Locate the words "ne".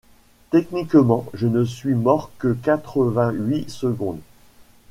1.45-1.63